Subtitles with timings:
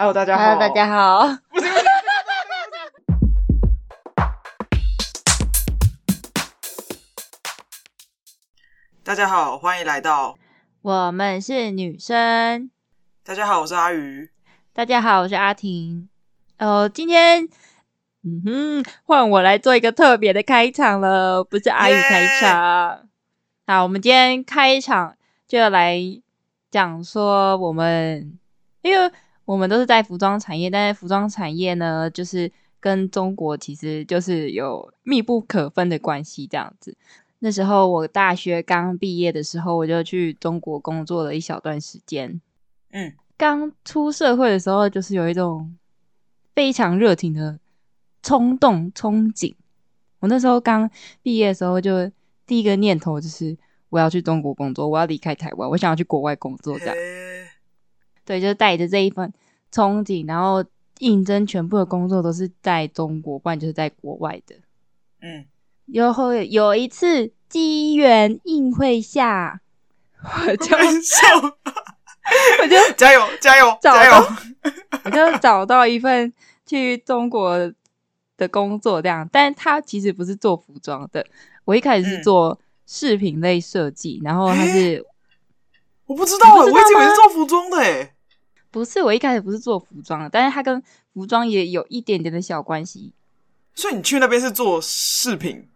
[0.00, 0.44] Hello，大家好。
[0.44, 1.28] Hello，大家好。
[9.04, 10.38] 大家好，欢迎来到
[10.80, 12.70] 我们是女生。
[13.22, 14.30] 大家好，我是阿鱼。
[14.72, 16.08] 大家好，我是阿婷。
[16.58, 17.46] 哦，今天，
[18.24, 23.06] 嗯哼，换我来做一个特别的开场了，不是阿鱼开场。
[23.66, 25.14] 好，我们今天开场
[25.46, 26.00] 就要来
[26.70, 28.38] 讲说我们，
[28.80, 29.12] 因为
[29.50, 36.96] 我们都是在服装产业，但是服装产业呢，就是跟中国其实就是有密不可分的关系，这样子。
[37.40, 42.40] 那时候我大学刚毕业的时候，我就去中国工作了一小段时间。
[42.92, 45.76] 嗯，刚出社会的时候，就是有一种
[46.54, 47.58] 非常热情的
[48.22, 49.56] 冲动憧憬。
[50.20, 50.88] 我那时候刚
[51.24, 52.08] 毕业的时候，就
[52.46, 56.94] 第一个念头就是我要去中国工作，我要离开台湾，我想要去国外工作，这样。
[58.24, 59.32] 对，就带着这一份
[59.72, 60.64] 憧憬，然后
[60.98, 64.56] 应征全部的工作都是在中国，不然就是在国外的。
[65.22, 65.44] 嗯。
[65.92, 69.60] 然后有一次机缘应会下，
[70.22, 70.76] 我就
[72.62, 74.24] 我就加油加油加油，
[75.04, 76.32] 我就找到一份
[76.64, 77.58] 去中国
[78.36, 81.26] 的工作，这样，但他其实不是做服装的，
[81.64, 85.04] 我一开始是做饰品类设计，嗯、然后他是
[86.10, 88.12] 我不知道，我以为是做服装的诶，
[88.72, 90.82] 不是，我一开始不是做服装的，但是它跟
[91.14, 93.14] 服装也有一点点的小关系，
[93.74, 95.68] 所以你去那边是做饰品。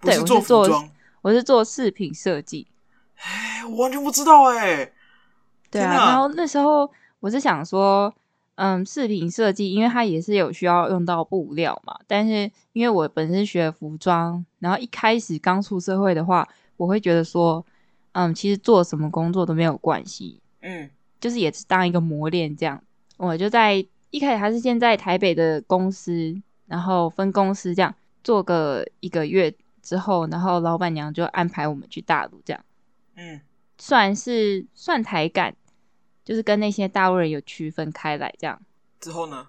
[0.00, 0.90] 对，是做服装，
[1.22, 2.66] 我是做饰品设计。
[3.18, 4.92] 哎，我完全不知道哎。
[5.70, 6.90] 对啊，然后那时候
[7.20, 8.12] 我是想说，
[8.56, 11.96] 嗯，饰品设计，因为它也是有需要用到布料嘛。
[12.08, 17.64] 但是因为我本身学服装，然后一开始刚出社会的话，我会觉得说，
[18.18, 22.82] 嗯，其实做什么工作都没有关系，嗯，就是也是当一个磨练这样。
[23.16, 23.74] 我就在
[24.10, 26.34] 一开始还是先在台北的公司，
[26.66, 29.54] 然后分公司这样做个一个月。
[29.80, 32.62] 之后，然后老板娘就安排我们去大陆，这样，
[33.14, 33.40] 嗯，
[33.78, 35.54] 算是算台干，
[36.22, 38.60] 就是跟那些大陆人有区分开来，这样。
[39.00, 39.46] 之后呢？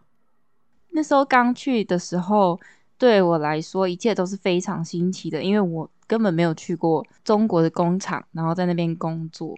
[0.92, 2.58] 那时候刚去的时候，
[2.98, 9.56] 对我来说一切都是非常新奇的，因为我根本没有去过中国的工厂，然后在那边工作。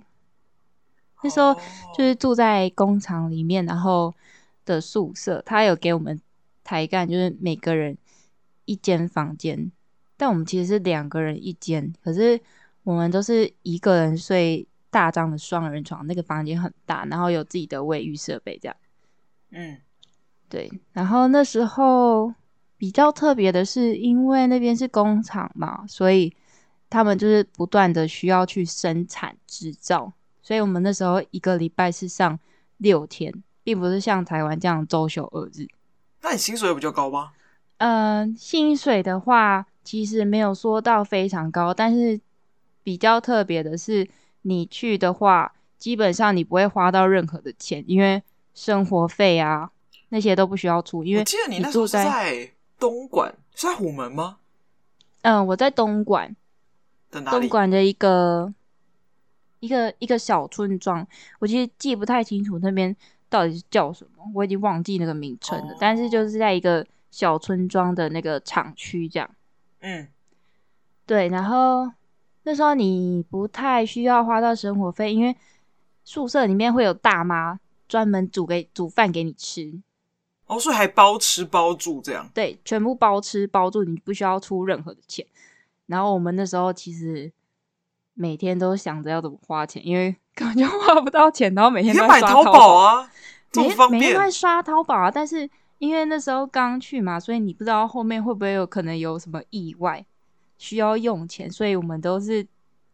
[1.24, 1.56] 那时候
[1.96, 4.14] 就是住在工厂里面，然后
[4.66, 6.20] 的宿舍，他有给我们
[6.62, 7.98] 抬干，就是每个人
[8.66, 9.72] 一间房间。
[10.18, 12.38] 但我们其实是两个人一间，可是
[12.84, 18.76] 我们都是一个人睡大张的双人床，那个房间很大，然后有自己的卫浴设备，这样。
[19.52, 19.78] 嗯，
[20.50, 20.70] 对。
[20.92, 22.34] 然后那时候
[22.78, 26.36] 比较特别的是，因为那边是工厂嘛，所以
[26.92, 30.14] 他们就是不断的需要去生产制造，
[30.44, 32.38] 所以我们那时候一个礼拜是上
[32.78, 35.66] 六天，并不是像台湾这样周休二日。
[36.22, 37.32] 那你薪水有比较高吗？
[37.78, 39.66] 嗯、呃，薪水的话。
[39.84, 42.22] 其实没有说到非常高，但是
[42.84, 44.08] 比较特别的是，
[44.44, 48.22] 你去的话，基本上你不会花到任何的钱，因为
[48.54, 49.72] 生活费啊
[50.10, 51.04] 那些都不需要出。
[51.04, 52.48] 因为我记得你那时候是在
[52.78, 54.38] 东莞，是在虎门吗？
[55.24, 56.36] 嗯，我在东莞，
[57.12, 58.54] 东莞的一个
[59.60, 61.06] 一个一个小村庄，
[61.40, 62.96] 我其实记不太清楚那边
[63.30, 65.74] 到底是叫什么，我已经忘记那个名称了。
[65.74, 69.30] 哦、但是就是在一个小村庄的那个厂区这样。
[69.82, 70.08] 嗯，
[71.06, 71.92] 对，然后
[72.44, 75.36] 那时候你不太需要花到生活费，因为
[76.04, 79.82] 宿舍里面会有大妈专门煮给煮饭给你吃。
[80.46, 82.30] 哦，所以还包吃包住这样？
[82.34, 85.26] 对，全部包吃包住，你不需要出任何的钱。
[85.92, 87.32] 然后我们那时候其实
[88.16, 93.12] 每天都想着要怎么花钱，因为根本就 花不到钱，然后每天都买淘宝啊，
[93.52, 95.48] 这么方便，每天都在刷淘宝啊，但是。
[95.82, 100.06] 因为那时候刚去嘛，所以你不知道后面会不会有可能有什么意外
[100.60, 102.46] 需要用钱，所以我们都是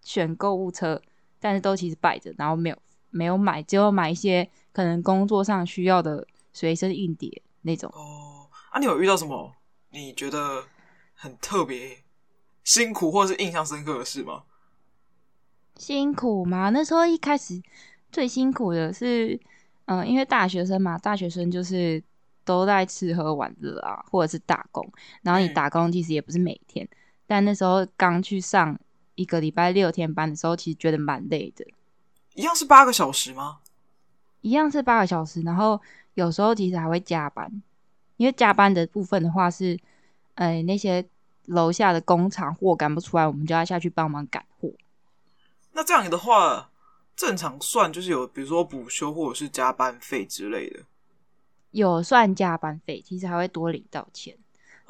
[0.02, 1.02] 选购物车，
[1.38, 2.78] 但是都其实摆着，然后没有
[3.09, 7.91] 没有买，只有买一些可能工作上需要的随身硬碟那种。
[7.93, 9.52] 哦，啊，你有遇到什么
[9.90, 10.64] 你觉得
[11.14, 11.90] 很特别
[12.67, 14.43] 辛苦或是印象深刻的事吗？
[15.78, 16.69] 辛苦吗？
[16.72, 17.61] 那时候一开始
[18.11, 19.40] 最辛苦的是，
[19.85, 22.03] 嗯、呃，因为大学生嘛，大学生就是。
[22.47, 24.90] 都在吃喝玩乐啊，或者是打工。
[25.22, 26.96] 然后你打工其实也不是每天，嗯、
[27.28, 28.79] 但那时候刚去上
[29.16, 31.66] 一个礼拜六天班的时候，其实觉得蛮累的。
[32.35, 33.58] 一样是八个小时吗？
[34.40, 35.81] 一样是八个小时，然后
[36.14, 37.52] 有时候其实还会加班，
[38.16, 39.78] 因为加班的部分的话是，
[40.35, 41.05] 哎，那些
[41.47, 44.72] 楼下的工厂货赶不出来，我们就要下去帮忙赶货。
[45.73, 46.70] 那这样的话，
[47.16, 50.79] 正常算就是有，比如说补休或者是加班费之类的。
[51.72, 54.35] 有算加班费，其实还会多领到钱。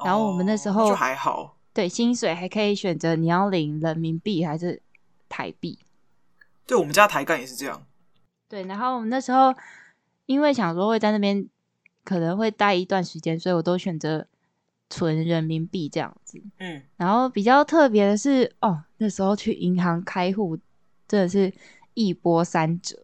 [0.04, 4.80] 然后我们那时候、哦、就还好，对，薪水还可以选择你要领人民币还是
[5.28, 5.78] 台币。
[6.66, 7.84] 对，我们家台干也是这样。
[8.48, 9.54] 对，然后我们那时候
[10.26, 11.46] 因为想说会在那边
[12.04, 14.26] 可能会待一段时间，所以我都选择
[14.90, 16.42] 存人民币这样子。
[16.58, 20.58] 嗯，然后比较特别的是，哦，那时候去银行开户
[21.06, 21.52] 真的是
[21.94, 22.96] 一波三折。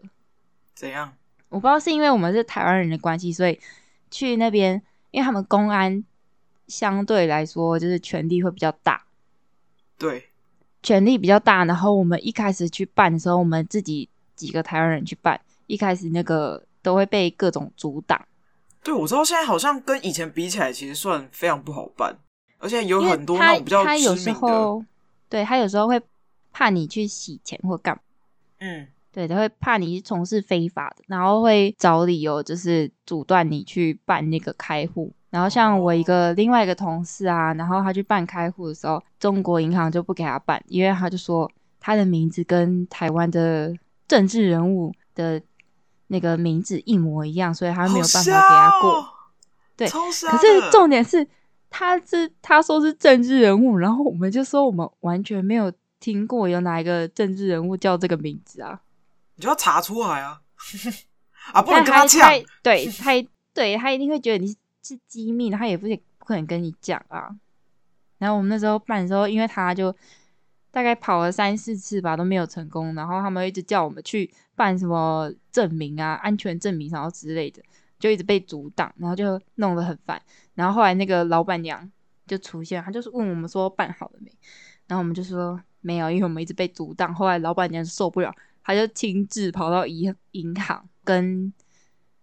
[0.75, 1.15] 怎样？
[1.49, 3.61] 我不知道是因为我们是台湾人的关系，所以
[4.11, 6.03] 去那边，因为他们公安
[6.67, 9.05] 相对来说就是权力会比较大。
[9.97, 10.31] 对，
[10.83, 11.65] 权力比较大。
[11.65, 18.21] 然后我们一开始去办的时候，我们自己几个台湾人去办，一开始那个都会被各种阻挡。
[18.85, 22.17] 对，我知道现在好像跟以前比起来，其实算非常不好办，
[22.59, 23.99] 而且有很多那种比较知名的。
[23.99, 24.85] 他有时候，
[25.29, 26.01] 对，他有时候会
[26.53, 28.03] 怕你去洗钱或干嘛。
[28.61, 28.87] 嗯。
[29.11, 35.13] 对，他会怕你从事非法的，然后会找理由，就是阻断你去办那个开户。
[35.31, 41.49] 然后像我一个另外一个同事啊，然后他去办开户的时候，中国银行就不给他办，因为他就说
[41.79, 43.73] 他的名字跟台湾的
[44.09, 45.41] 政治人物的
[46.15, 48.91] 那个名字一模一样，所以他没有办法给他过。
[49.01, 49.09] 哦、
[49.77, 51.27] 对，可是重点是
[51.69, 58.79] 他是他说是政治人物，然后我们就说我们完全没有听过有哪一个政治人物叫这个名字啊。
[59.35, 60.41] 你就要查出来啊！
[61.53, 62.31] 啊，不能跟他讲。
[62.63, 63.11] 对他，
[63.53, 65.89] 对他一定会觉得你是机密，他也不
[66.19, 67.29] 不可能跟你讲啊。
[68.19, 69.93] 然后我们那时候办的时候，因为他就
[70.71, 72.95] 大概跑了三四次吧，都没有成功。
[72.95, 77.63] 然后他们一直叫我们去办什么证明啊、安全证明然后之类的，
[77.99, 80.21] 就一直被阻挡，然后就弄得很烦。
[80.55, 81.91] 然后后来那个老板娘
[82.27, 84.31] 就出现，她就是问我们说办好了没？
[84.87, 87.15] 然后我们就说没有，因为我们一直被阻挡。
[87.15, 88.35] 后来老板娘受不了。
[88.67, 91.53] 他就亲自跑到银银行跟，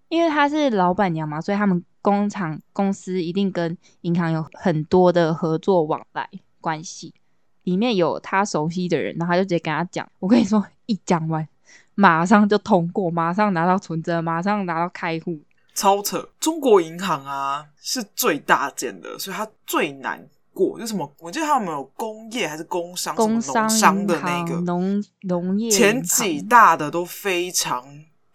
[0.10, 6.28] 因为他是老板娘嘛，所以他们工厂公司一定跟银行有很多的合作往来
[6.60, 7.14] 关系，
[7.62, 11.48] 里面有他熟悉的人，然后他就直接跟他讲，我跟你说，一讲完
[11.96, 15.40] 马上就通过，马上拿到存折，马上拿到开户，
[15.74, 16.30] 超扯！
[16.40, 20.28] 中国银行啊是最大件的，所以它最难。
[20.54, 21.10] 过就什么？
[21.20, 23.16] 我记得他们有工业还是工商？
[23.16, 27.82] 工商农商的那个农农业前几大的都非常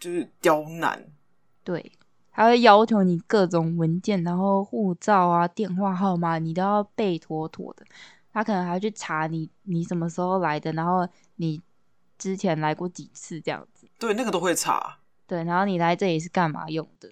[0.00, 1.04] 就是刁难。
[1.62, 1.92] 对，
[2.30, 7.84] 还会要求你各种文件，然后护照啊、电话号码，你都要背妥妥的。
[8.32, 11.60] 他可能还要去查你，你什么时候来的，然后你
[12.18, 13.88] 之前来过几次这样子。
[13.98, 14.98] 对，那个都会查。
[15.26, 17.10] 对，然后你来这里是干嘛用的？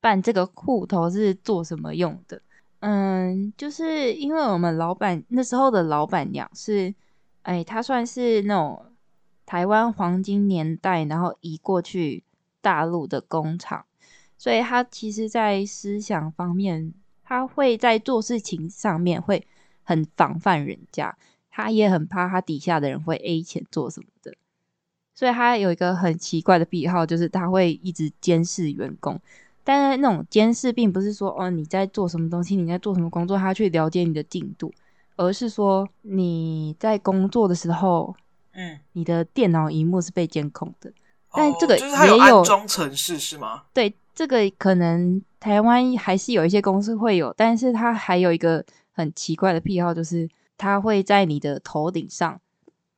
[0.00, 2.40] 办这个户头是做什么用的？
[2.80, 6.94] 嗯，就是因为我们老板那时候的老板娘是，
[7.42, 8.86] 哎，她算是那种
[9.44, 12.22] 台湾黄金年代，然后移过去
[12.60, 13.84] 大陆的工厂，
[14.36, 16.92] 所以她其实，在思想方面，
[17.24, 19.44] 她会在做事情上面会
[19.82, 21.16] 很防范人家，
[21.50, 24.36] 她也很怕她底下的人会 A 钱做什么的，
[25.16, 29.18] 所以他有一个很奇怪的癖好，就是他会一直监视员工。
[29.64, 34.72] 但是那种监视并不是说哦，你在做什么东西，你在做什么工作，他去了解你的进度，
[35.16, 38.14] 而是说你在工作的时候，
[38.52, 40.92] 嗯，你的电脑荧幕是被监控的。
[41.32, 43.64] 但这个也有，就是有安装程式是吗？
[43.72, 52.40] 对，这个可能台湾还是有一些公司会有，但是他还有一个很奇怪的癖好，就是他会在你的头顶上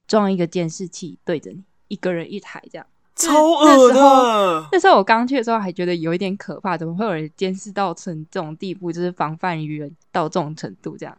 [0.07, 2.87] 装一个监视器，对着你，一个人一台这样。
[3.16, 4.68] 超恶的！
[4.71, 11.18] 那时候我刚去的时候还觉得有一点可怕，怎么会有人监视到成这种地步，就是防范于人到这种程度这样。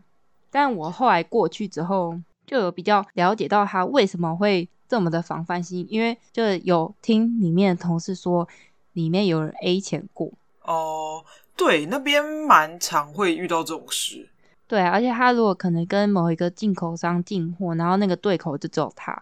[0.50, 8.48] 但我后来过去之后，就有比较了解到他为什么会这么的防范心，因为就有听里面的同事说，
[8.94, 10.32] 里面有人 A 钱过。
[10.62, 11.26] 哦，
[11.58, 14.30] 对，那边蛮常会遇到这种事。
[14.68, 19.22] 对，而且他如果可能跟某一个进口商进货，然后那个对口就只有他。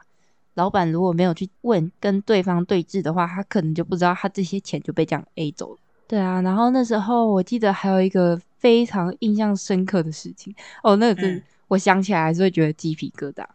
[0.57, 5.79] 老板如果没有去问跟对方对峙的话，他可能就不知道他这些钱就被这样 A 走了。
[6.07, 13.45] 对啊，然后那时候我记得还有一个非常印象深刻的事情哦，那个真、嗯、我想起来还是会觉得鸡皮疙瘩。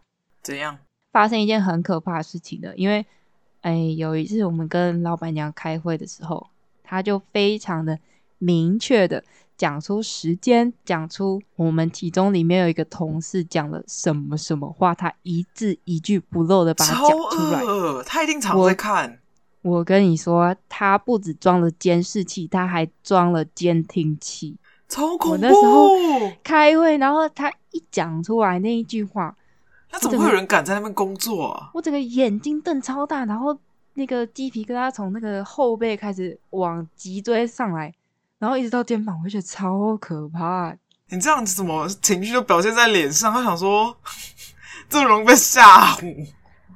[0.43, 0.79] 怎样？
[1.11, 3.05] 发生一件很可怕的事情的，因为
[3.63, 6.47] 哎，有一次我们跟老板娘开会的时候，
[6.85, 7.99] 他就非常的
[8.39, 9.25] 明确的。
[9.57, 17.63] 讲出时间，讲出我们其中里面有一个同事讲了什么什么话，他一字一句不漏的把它讲出来。
[18.05, 19.21] 他一定常在看
[19.63, 19.79] 我。
[19.79, 24.57] 我跟你说，他不止装了监视器，他还装了监听器。
[24.89, 25.31] 超恐怖！
[25.31, 29.35] 我那时候开会，然后他一讲出来那一句话，
[29.91, 31.71] 那怎么会有人敢在那边工作啊？
[31.73, 33.57] 我整个眼睛瞪超大，然后
[33.95, 37.95] 那个鸡皮疙瘩从那个后背开始往脊椎上来。
[38.43, 40.77] 然后一直到肩膀，我觉得超可怕。
[41.11, 43.33] 你这样子怎么情绪都表现在脸上？
[43.33, 43.97] 他想说
[44.89, 46.27] 这么容易被吓唬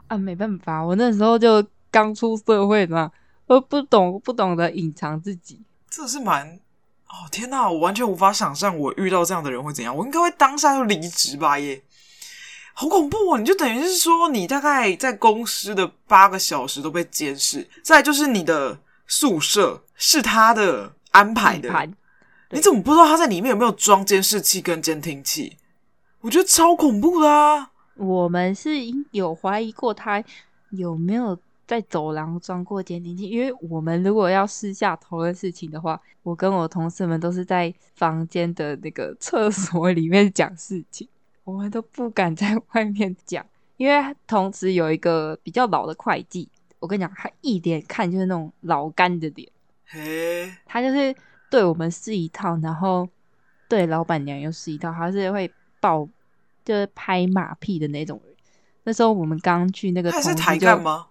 [0.06, 0.16] 啊？
[0.16, 3.10] 没办法，我那时候就刚出社会嘛，
[3.46, 5.60] 我不懂不懂得隐藏自己。
[5.90, 6.46] 这是蛮
[7.08, 9.96] 哦天哪，我完全无法想象我遇到这样的人会怎样。
[9.96, 11.82] 我应该会当下就离职吧耶，
[12.74, 13.38] 好恐怖哦！
[13.38, 20.92] 你就等于是说，你大概在公司的八个小时都被监视，再就是你的宿舍是他的。
[21.12, 21.70] 安排的，
[22.50, 25.56] 你怎么不知道他在里面有没有装监视器跟监听器？
[26.20, 27.70] 我觉得超恐怖的啊！
[27.94, 28.70] 我们是
[29.12, 30.22] 有怀疑过他
[30.70, 41.08] 有没有在走廊装过监听器，因为我们如果要私下讨论事情的话，我跟我同事们都是在房间的那个厕所里面讲事情，
[41.44, 43.44] 我们都不敢在外面讲，
[43.76, 46.48] 因为同时有一个比较老的会计，
[46.78, 49.48] 我跟你讲，他一脸看就是那种老干的脸。
[49.88, 51.14] 嘿，他就是
[51.48, 53.08] 对我们是一套，然后
[53.68, 55.48] 对老板娘又是一套，他是会
[55.80, 56.08] 爆，
[56.64, 58.34] 就是拍马屁的那种人。
[58.82, 61.06] 那时候我们刚去那个他是台干吗？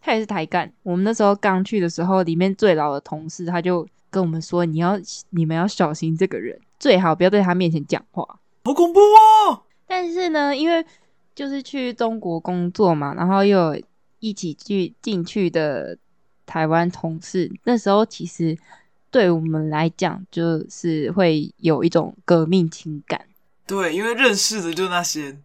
[0.00, 0.72] 他也是台干。
[0.84, 4.96] 我们那时候刚去的时候，里面最老的同事他就跟我们说：“你要
[5.30, 8.22] 你们要小心这个人，最好不要在他面前讲话。”
[8.64, 9.62] 好恐怖哦！
[9.86, 10.84] 但是呢，因为
[11.34, 13.82] 就是去中国工作嘛，然后又有
[14.20, 15.98] 一起去进去的。
[16.46, 18.56] 台湾同事那时候其实
[19.10, 23.26] 对我们来讲，就是会有一种革命情感。
[23.66, 25.38] 对，因为认识的就那些。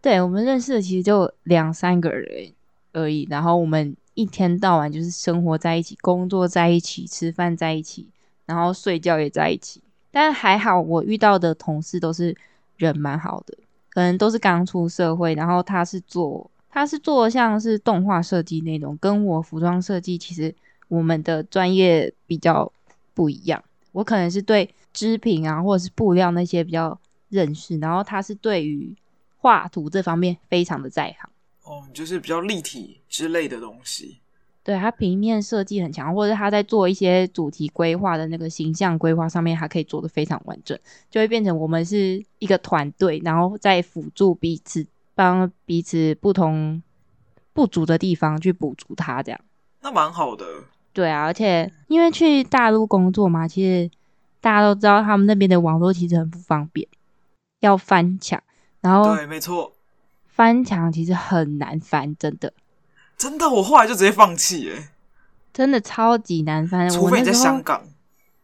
[0.00, 2.52] 对，我们认识的其实就两三个人
[2.92, 8.08] 而已，然后我们一天到晚就是生活在一起，工作在一起，吃饭在一起，
[8.46, 9.82] 然后睡觉也在一起。
[10.10, 12.36] 但还好，我遇到的同事都是
[12.76, 13.56] 人蛮好的，
[13.90, 16.50] 可能都是刚出社会，然后他是做。
[16.72, 20.52] 他是做像是动画设计那种，跟我服装设计其实
[20.88, 22.72] 我们的专业比较
[23.12, 23.62] 不一样。
[23.92, 26.98] 我可能是对织品啊，或者是布料那些比较
[27.28, 28.96] 认识，然后他是对于
[29.36, 31.30] 画图这方面非常的在行。
[31.64, 34.18] 哦，就是比较立体之类的东西。
[34.64, 40.78] 对，他平面设计很强，或者他在做一些主题规划的那个形象规划上面，还可以做的非常完整，
[41.10, 44.86] 就会变成我们是一个团队，然后再辅助彼此。
[45.14, 46.82] 帮彼此不同
[47.52, 49.40] 不足的地方去补足它，这样
[49.82, 50.44] 那蛮好的。
[50.92, 53.90] 对啊，而且因为去大陆工作嘛，其实
[54.40, 56.86] 大家都知道他们那边的网络其实很不方便，
[57.60, 58.42] 要翻墙。
[58.80, 59.72] 然后对，没错，
[60.26, 62.52] 翻墙其实很难翻，真的。
[63.16, 64.88] 真的，我后来就直接放弃，耶，
[65.52, 66.90] 真的超级难翻。
[66.90, 67.82] 除非你在香港。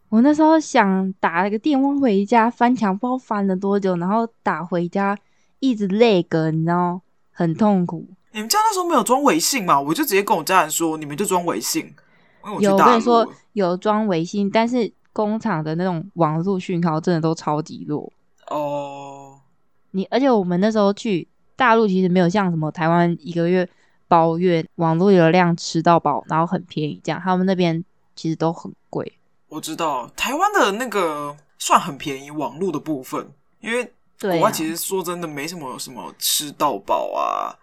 [0.09, 5.19] 我那时候想打了个电话回家，翻墙不知道翻了多久，然后打回家。
[5.61, 7.01] 一直累个，你知道，
[7.33, 8.07] 很痛苦。
[8.33, 9.81] 你们家那时候没有装微信嘛？
[9.81, 11.93] 我就直接跟我家人说，你们就装微信。
[12.43, 18.13] 我有，我跟你说，有装微信，但是工厂的那种网络讯号真的都超级弱。
[18.49, 19.41] 哦，
[19.91, 23.69] 你而且我们那时候去大陆，其实没有像什么台湾一个月
[24.07, 27.21] 包月网络流量吃到饱，然后很便宜这样。
[27.21, 27.85] 他们那边
[28.15, 29.13] 其实都很贵。
[29.49, 33.93] 我知道台湾的那个算很便宜，网络的部分，因为。
[34.19, 37.55] 对啊，国外其实说真的没什么什么吃到饱啊，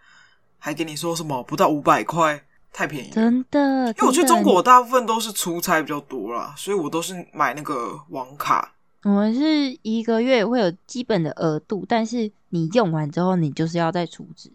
[0.57, 3.13] 还给你说什么不到五百块，太便宜了。
[3.15, 8.73] 真的，因为我去中国大部分都是出差比较多啦，所以我都是买那个网卡。
[9.03, 14.51] 我们是一个月会有基本的额度，但是你用完之后，你就是要再储值。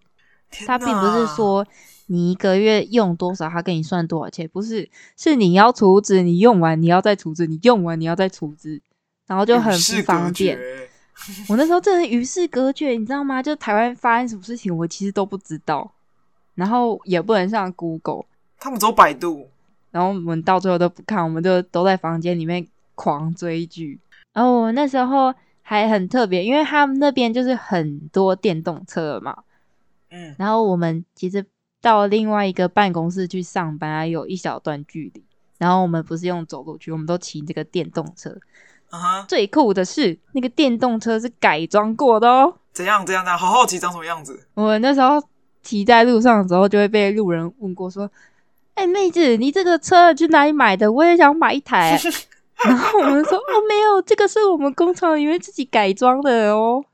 [0.67, 1.65] 他并不是说
[2.07, 8.83] 你一个月用多少，他给你算多少钱，不是，是你要储值，你用完你要再储值，你用完你要再储值，
[9.29, 10.59] 然后就很不方便。
[11.49, 13.43] 我那时候真的与世隔绝，你知道吗？
[13.43, 15.93] 就台湾发生什么事情，我其实都不知道，
[16.55, 18.25] 然后也不能上 Google，
[18.59, 19.49] 他们走百度，
[19.91, 23.99] 然后我们到最后都不看，我们就都在房间里面狂追剧。
[24.33, 29.43] 然后我那时候还很特别，因为他们那边就是很多电动车嘛，
[30.11, 31.45] 嗯，然后我们其实
[31.83, 35.23] 到另外一个办公室去上班啊，有一小段距离，
[35.59, 38.35] 然后我们不是用走路去，我们都骑这个电动车。
[38.91, 39.27] Uh huh.
[39.27, 42.55] 最酷的是，那个电动车是改装过的哦。
[42.73, 43.05] 怎样？
[43.07, 43.25] 怎样？
[43.25, 43.39] 怎样？
[43.39, 44.47] 好好奇长什么样子？
[44.55, 45.23] 我那时候
[45.63, 48.11] 骑在路上的时候，就会被路人问过说
[48.75, 50.91] ：“哎、欸，妹子，你这个车去哪里买的？
[50.91, 51.99] 我也想买一台。”
[52.65, 56.85] 然后我们说：“哦，没有，这个是我们工厂里面自己改装的哦，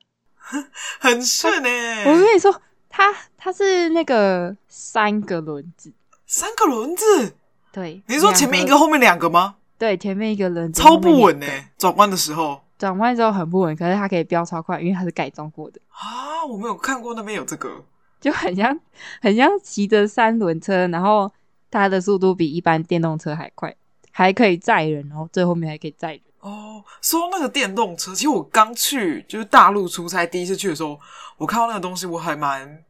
[1.00, 2.54] 很顺哎。”我跟你说，
[2.88, 5.90] 它它是那个三个轮子，
[6.26, 7.34] 三个轮子。
[7.72, 9.56] 对，你是说前面一个，后面两个吗？
[9.78, 16.45] 对，前面一个轮子超不稳呢，转弯的时候，转弯之后很不稳，可是它可以飙超快，因为它是改装过的啊！
[16.45, 17.85] 我没有看过那边有这个，
[18.21, 18.78] 就很像
[19.21, 21.30] 很像骑着三轮车，然后
[21.71, 23.75] 它的速度比一般电动车还快，
[24.11, 26.21] 还可以载人，然后最后面还可以载人。
[26.40, 30.99] 哦，说到那个电动车，其实我刚去就是大陆出差，第一次去的时候，
[31.38, 32.85] 我看到那个东西，我还蛮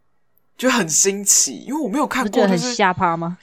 [0.58, 3.38] 觉得很新奇，因为我没有看过，就是很吓趴吗？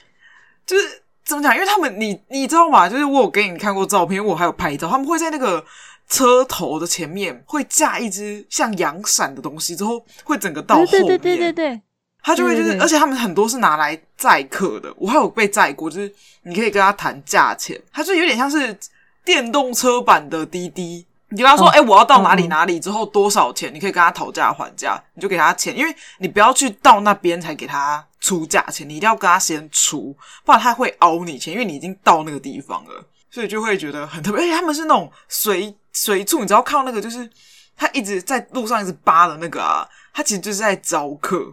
[0.64, 1.54] 就是怎么讲？
[1.54, 2.88] 因为他们，你你知道吗？
[2.88, 5.64] 就是我有给你看过照片，我还有拍照，他们会在那个
[6.08, 11.80] 车头的前面会架一只像阳伞的东西，之后会整个到后面，对对对对对，
[12.22, 16.12] 他就会就是，而且他们很多是拿来载客的，我还有被载过，就是
[16.42, 18.76] 你可以跟他谈价钱，他就有点像是。
[19.26, 34.42] 电动车版的滴滴，你跟他说：“哎、哦欸，我要到哪里哪里之后多少钱？”你可以跟他讨价还价，你就给他钱，因为你不要去到那边才给他出价钱，你一定要跟他先出，不然他会凹你钱，因为你已经到那个地方了，所以就会觉得很特别。
[34.42, 37.28] 而且他们是那种随随处，你只要看到那个，就是
[37.76, 41.44] 他一直在路上一直扒的那个啊，他其实就是在招客，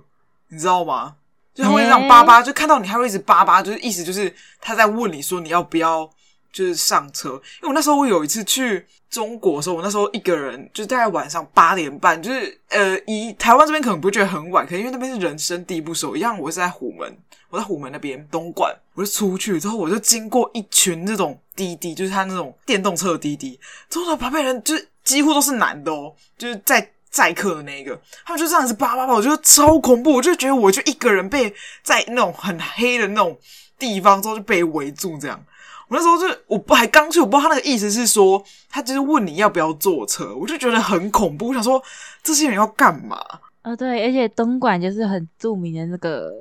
[0.50, 1.16] 你知道吗？
[1.56, 6.08] 就他会这样扒扒，就看到你还会一直扒扒，就是意思就是他在问你说你要不要。
[6.52, 16.38] 就是上车，因为我那时候我有一次去中国的时候，我那时候一个人，就是大概晚上八点半，就是呃，以台湾这边可能不觉得很晚，可能因为那边是人生地不熟一样。
[16.40, 17.18] 我是在虎门，
[17.50, 31.54] 我在虎门那边东莞，我就出去之后，我就经过一群这种滴滴，就是他那种电动车的滴滴，之后，旁边人就几乎都是男的哦，就是在载客的那个，他们就这样子叭叭叭，我觉得超恐怖，我就觉得我就一个人被
[31.84, 33.38] 在那种很黑的那种
[33.78, 35.44] 地方之后就被围住这样。
[35.92, 41.50] 我那时候就我不还刚去，我不知道他那个意思是说，他就是问你要不要坐车，我就觉得很恐怖。
[41.50, 41.84] 我想说
[42.24, 43.22] 这些人要干嘛？
[43.64, 46.32] 哦，对，而且东莞就是很著名的那个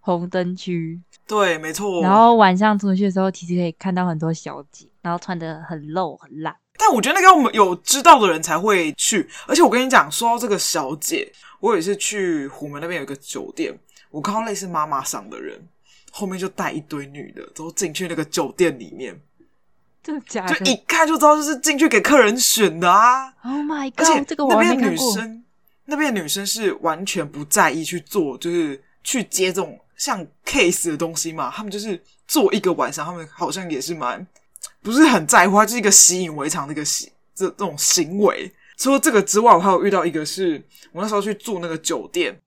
[0.00, 2.02] 红灯区，对，没错。
[2.02, 6.54] 然后晚上出去的时候，其实可以看到很多小姐，然后穿的很露很辣。
[6.76, 9.26] 但我觉得那个我们有知道的人才会去。
[9.46, 13.74] 而且我跟你讲，说到这个小姐，我也是去虎门那边有一个酒店，
[14.10, 15.58] 我看到类似妈妈桑的人。
[16.14, 19.18] 后面就带一堆女的，都进去那个酒店里面，
[20.02, 20.54] 真的假的？
[20.54, 24.28] 就一看就知道，就是进去给客人选的啊！Oh my god！
[24.50, 25.42] 那边女生，
[25.86, 31.50] 那边女生是完全不在意去做，就是去接这种像 case 的东西嘛。
[31.50, 34.26] 他们就是做一个晚上，他们好像也是蛮
[34.82, 38.52] 不是很在乎，就是一个习以为常的一个行这这种行为。
[38.76, 42.38] 除了这个之外，我还有遇到一个是我那时候去住那个酒店。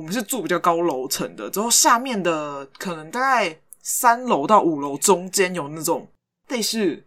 [0.00, 6.08] 我们是住比较高楼层的，之后下面的可能大概三楼到五楼中间有那种
[6.48, 7.04] 类似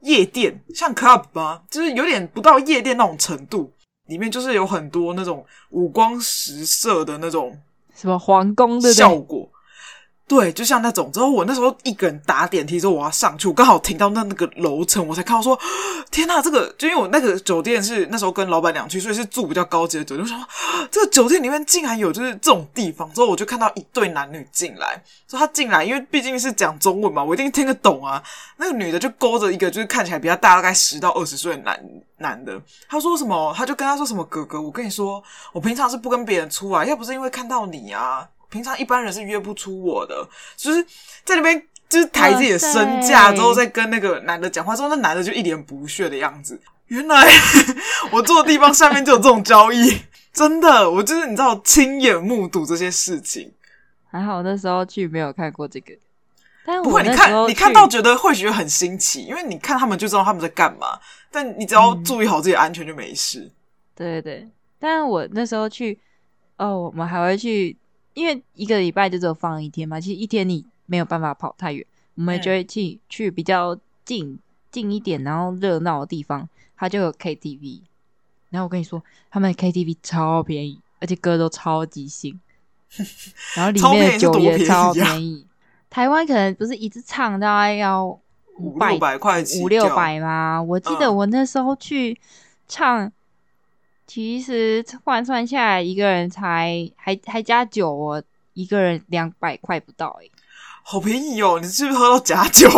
[0.00, 1.62] 夜店，像 club 吧？
[1.70, 3.72] 就是有点不到夜店那种程度，
[4.08, 7.56] 里面就是有很多那种五光十色的那种
[7.94, 9.48] 什么皇宫的效果。
[10.30, 15.58] 对，就像那种，之后我那时候一个人打电梯之后，我要上去，我刚好停到那那个楼层，我才看到说，
[16.12, 20.24] 天呐，这个就因为我那个酒店是那时候跟老板娘去，所以是住比较高级的酒店。
[20.24, 20.46] 我想说，
[20.88, 28.22] 这个酒店里面竟然有就是这种地方，之后我就看到一对男女进来，说他进来，因为毕竟是讲中文嘛，我一定听得懂啊。
[28.56, 31.84] 那个女的就勾着一个就是看起来比较大，大概十到二十岁的男
[32.18, 32.56] 男的，
[32.88, 35.20] 他说什么，他就跟他说什么，哥哥，我跟你说，
[35.52, 38.28] 我平常是不跟别人出来，要不是因为看到你啊。
[38.50, 40.84] 平常一般人是约不出我的，就是
[41.24, 46.60] 在那边就是抬自己的身价，之后再跟那个男的讲话，之后那男的就一脸不屑的样子。
[46.88, 47.24] 原来
[48.10, 49.96] 我住的地方下面就有这种交易，
[50.32, 53.52] 真的，我就是你知道亲眼目睹这些事情。
[54.10, 55.92] 还好那时候去没有看过这个，
[56.64, 60.98] 但不会，你看你看到觉得会觉得很新奇，因为你看他们就知道他们在干嘛，
[61.30, 63.40] 但你只要注意好自己的安全就没事。
[63.40, 63.52] 嗯、
[63.94, 64.48] 对对对，
[64.80, 65.96] 但我那时候去
[66.56, 67.76] 哦，我们还会去。
[68.14, 74.38] 因为一个礼拜就只有放一天嘛，其实一天你没有办法跑太远，我们就会去、嗯、去比较近
[74.70, 77.82] 近一点，然后热闹的地方，它就有 KTV。
[78.50, 82.40] 然后我跟你说，他们的 KTV 超便宜，而且歌都超级新，
[83.54, 85.46] 然后里面的 酒也超便宜。
[85.88, 88.06] 台湾可能不是一直唱大概要
[88.58, 90.60] 五百块五六百吗？
[90.60, 92.20] 我记得我那时候去
[92.66, 93.10] 唱。
[94.10, 98.20] 其实换算下来，一个人才还还加酒哦，
[98.54, 100.28] 一个人两百块不到诶，
[100.82, 101.60] 好便宜哦！
[101.62, 102.68] 你是不是喝到假酒？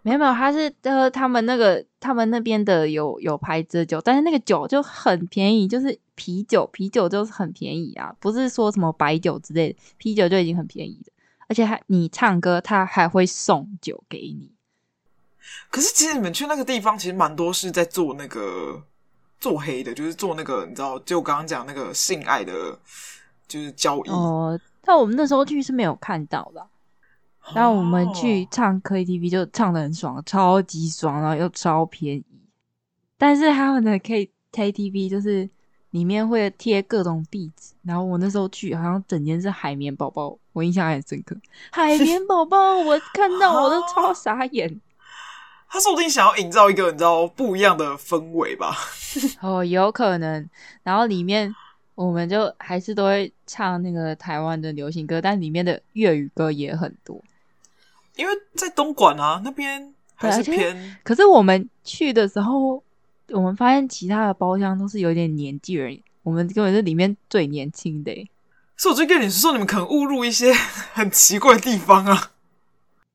[0.00, 11.12] 没 有没有，他是喝他们那个他们那边的有有牌子的酒，但是那个酒就很便宜，就是啤酒，啤酒就是很便宜啊，不是说什么白酒之类的，啤酒就已经很便宜了，
[11.48, 14.52] 而且还你唱歌，他还会送酒给你。
[15.70, 18.84] 可是其实你们去那个地方，其实蛮多是在做那个。
[19.40, 22.78] 做黑的，就是做那个，你知道，就刚刚讲那个性爱的，
[23.46, 24.10] 就是交易。
[24.10, 26.66] 哦，但我们那时候去是没有看到的。
[27.54, 32.24] 然后我们去唱 KTV 就唱的很爽，超级爽，然后又超便宜。
[33.16, 35.48] 但是他们的 K KTV 就是
[35.90, 41.34] 里面会贴各种壁纸，然后我那时候去好像整间是海绵宝宝，我印象还很深刻。
[41.70, 44.80] 海绵宝宝，我看到我都 超傻眼。
[45.68, 48.76] 他说不定想要营造一个你知道不一样的氛围吧？
[49.42, 50.48] 哦，有可能。
[50.82, 51.54] 然后里面
[51.94, 57.22] 我们就还是都会唱那个台湾的流行歌，但里面的粤语歌也很多。
[58.16, 60.96] 因为在东莞啊，那边还是偏。
[61.04, 62.82] 可是我们去的时候，
[63.28, 68.28] 我们发现其他的包厢都是有点年纪人，我们根本是里面最年轻的。
[68.76, 70.52] 所以我就跟你说，你们可能误入一些
[70.94, 72.32] 很奇怪的地方啊。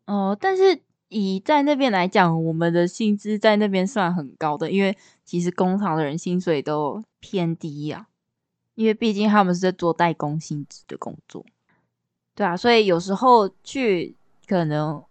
[0.06, 0.80] 哦，但是
[1.14, 8.08] 以在那边来讲，我们的薪资在那边算很高的，因为其实工厂的人薪水都偏低呀、啊，
[8.76, 11.46] 因为毕竟他们是在做代工性质的工作。
[12.36, 14.16] 对啊，所以有时候去。
[14.46, 15.02] 可能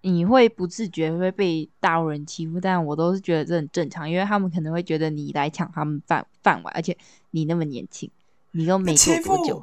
[0.00, 6.96] 你会不自觉会被大陆人欺负，但我都是觉得这很正常，因为他们可能会觉得你来抢他们饭饭碗，而且
[7.32, 8.10] 你那么年轻，
[8.52, 9.62] 你又没做多久，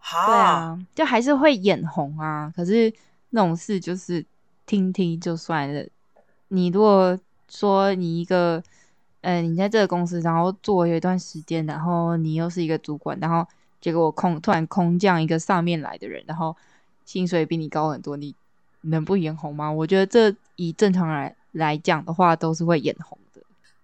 [0.00, 2.50] 对啊，就还是会眼红啊。
[2.56, 2.90] 可是
[3.30, 4.24] 那种事就是
[4.66, 5.86] 听听就算了。
[6.48, 8.62] 你如果说你一个，
[9.20, 13.46] 呃，你在这个公司，然后做有一段时间，然后你又是一个主管，然后
[13.80, 16.56] 结果空突然空降一个上面来的人，然后。
[17.08, 18.34] 薪水比你高很多，你
[18.82, 19.72] 能不眼红吗？
[19.72, 23.40] 我觉得这以正常来来讲的话，都是会眼红的。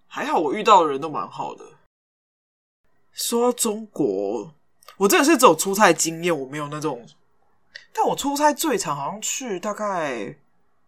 [0.07, 1.65] 还好我遇到的人都蛮好的。
[3.15, 4.53] 说到中国，
[4.99, 7.03] 我真的是只有出差经验，我没有那种。
[7.95, 10.37] 但我出差最长好像去大概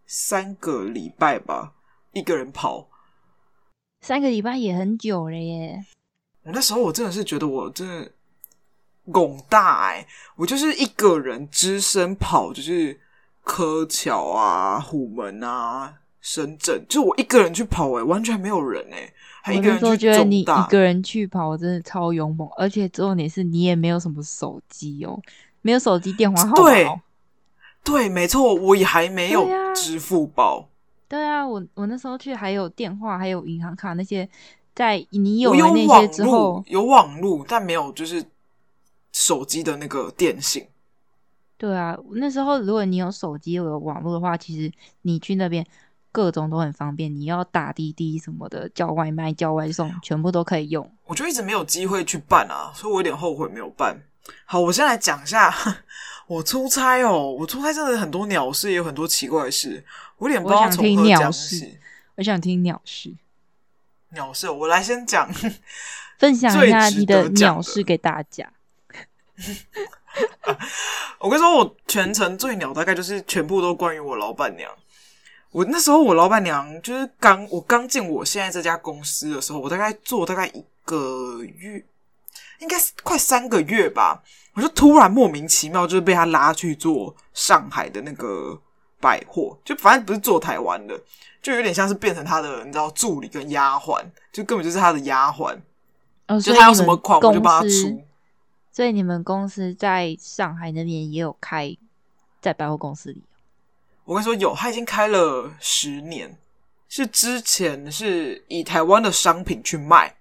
[0.05, 1.73] 三个礼拜吧，
[2.11, 2.87] 一个人跑。
[4.01, 5.85] 三个礼拜也很久了耶。
[6.43, 8.11] 我那时候我真的是觉得我真的。
[9.09, 12.99] 拱大哎、欸，我就是一个人只身跑，就是
[13.41, 19.85] 柯桥啊、虎门啊、深圳，就我一个人去跑哎、欸，完全没有人哎、欸，还一个人去。
[19.85, 25.17] 我觉得你一个人去跑，我真的超勇猛，而且重点是你也没有什么手机哦，
[25.67, 26.55] 没有手机电话号码。
[26.55, 26.87] 对，
[27.83, 30.69] 对，没错，我也还没有支付宝。
[31.09, 34.29] 对啊，我我那时候去还有电话，还有银行卡那些，
[34.73, 38.23] 在你有了那些之后，有网路，但没有就是。
[39.13, 40.67] 手机的那个电信，
[41.57, 45.65] 对啊，那时候如果你有手机有网络的话，其实你去那边
[46.11, 47.11] 各种都很方便。
[47.15, 50.87] 你要打滴滴什么的，叫外卖、叫外送，全部都可以用。
[51.05, 53.97] 我就一直没有机会去办啊，所以我有点后悔没有办。
[54.45, 55.53] 好，我先来讲一下
[56.27, 59.83] 我出差哦，我出差真的很多鸟事，也有很多奇怪的事，
[60.17, 61.77] 我有点不知道从何讲起。
[62.15, 63.13] 我想听鸟事，
[64.11, 65.31] 鸟事，我来先讲，
[66.17, 68.51] 分享一下你的鸟事给大家。
[71.19, 74.71] 我跟你说，我全程最鸟大概就是全部都关于我老板娘。
[75.51, 81.83] 我那时候我老板娘就是刚我刚进我现在这家公司的时候，我大概做大概一个月，
[82.59, 84.23] 应该是快三个月吧。
[84.53, 88.59] 我就突然莫名其妙就是被他拉去做上海的那个
[88.99, 90.99] 百货，就反正不是做台湾的，
[91.41, 95.55] 就有点像是变成他的你知道助理跟丫鬟，就根本就是他的丫鬟。
[96.27, 98.03] 哦，就他有什么款我就帮他出。
[98.71, 101.75] 所以你们公司在上海那边也有开
[102.41, 103.23] 在百货公司里？
[104.05, 106.37] 我跟你说有，他已经开了十年，
[106.89, 110.16] 是之前是以台湾的商品去卖，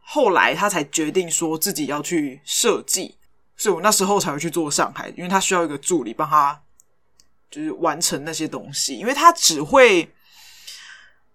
[0.00, 3.16] 后来他才决定说自己要去设计，
[3.56, 6.60] 所以我那时候才会去做上海，因为他需要一个助理帮他
[7.50, 10.10] 就是完成那些东西，因为他只会。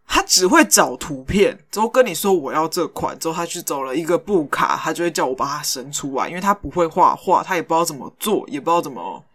[0.07, 9.25] 他只会找图片，之后跟你说我要这款，之后他去找了一个布卡，他就会叫我把它生出来，因为他不会画画，他也不知道怎么做，也不知道怎么，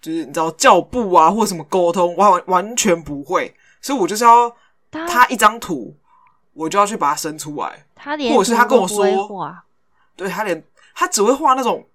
[0.00, 4.50] 就是你知道叫布啊或什么沟通，完完全不会，所以我就是要
[4.90, 5.94] 他一张图，
[6.54, 9.04] 我就要去把它生出来，他连或者是他跟我说，
[10.16, 10.64] 对他连
[10.94, 11.86] 他只会画那种。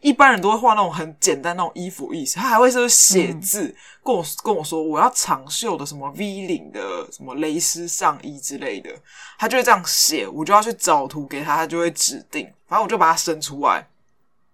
[0.00, 8.90] 一般人都会画那种很简单那种衣服意思，他还会是写字，嗯、跟我跟我说我要长袖的什么 V 领的什么蕾丝上衣之类的，
[9.40, 13.88] 他就会这样写，我就要去找图给他，他就会指定，反正我就把它生出来。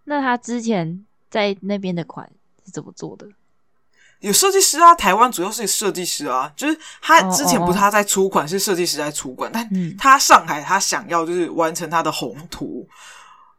[0.05, 2.27] 那他之前在那边的款
[2.65, 3.29] 是怎么做的？
[4.25, 12.87] 有设计师啊，台湾主要是设计师啊，就是他之前不是他在出款，哦哦哦是设计师在出款，但他上海他想要就是完成他的宏图。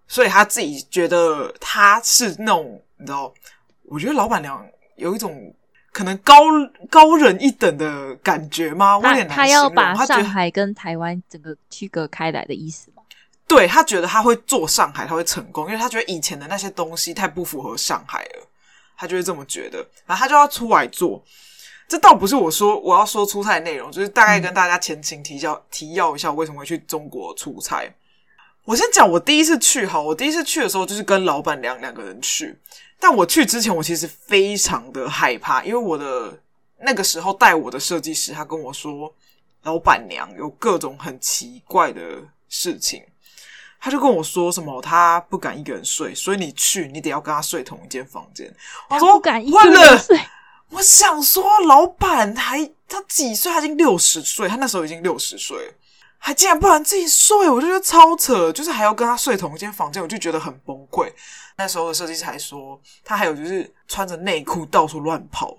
[0.08, 3.34] 所以他自己觉得他是那种，你知道，
[3.86, 4.63] 我觉得老板娘
[4.97, 5.51] 有一种
[5.91, 6.36] 可能高
[6.91, 8.99] 高人一等的感觉吗？
[9.01, 13.01] 他我有点难他要把上海跟台湾整个区隔开来的意思吗？
[13.47, 18.47] 对，他觉得他会做上海，他会成功，因为他觉得以前的那些东西太不符合上海了，
[18.97, 21.23] 他就会这么觉得，然后他就要出来做。
[21.88, 27.88] 这倒不是我说我要说出差的内容，就是大概跟大家前情提要、嗯、提要一下，我为什么会去中国出差。
[28.63, 32.58] 我先讲我第一次去哈，我第一次去的时候就是跟老板娘两个人去，
[32.99, 36.39] 但我去之前我其实非常的害怕，因为我的
[36.79, 39.13] 那个时候带我的设计师，他跟我说，
[39.62, 42.01] 老板娘有各种很奇怪的
[42.49, 43.03] 事情。
[43.86, 48.52] 他就跟我说什么，他不敢一个人睡，所以你去，你得要跟他睡同一间房间。
[48.89, 50.19] 我说不敢一个人睡。
[50.71, 53.54] 我想说，老板还他几岁？
[53.54, 55.56] 他已经六十岁，他那时候已经六十岁，
[56.17, 61.08] 还竟然不敢自己睡，我就觉得超扯，就是还要跟他睡同一间房间，我就觉得很崩溃。
[61.56, 65.56] 那时候的设计师还说，他还有就是穿着内裤到处乱跑，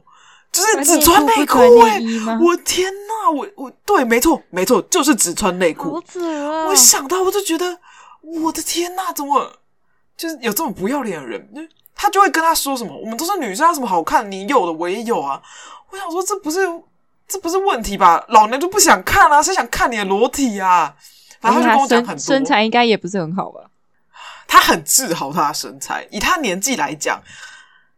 [0.50, 2.00] 就是只穿内裤哎！
[2.44, 6.02] 我天呐，我我对，没错没错，就是只穿内裤。
[6.66, 7.78] 我想到我就觉得。
[8.42, 9.52] 我的天呐，怎么
[10.16, 11.68] 就是有这么不要脸的人？
[11.98, 14.30] 他就会跟他说什么：“我们都是女生，有什么好看？
[14.30, 15.40] 你有的我也有啊。”
[15.90, 16.58] 我想说，这不是
[17.26, 18.22] 这不是问题吧？
[18.28, 20.94] 老娘就不想看啊，谁想看你的裸体啊？
[21.40, 23.62] 反正他就跟我讲很多，身材应该也不是很好吧？
[24.46, 27.18] 他很自豪他的身材，以他年纪来讲，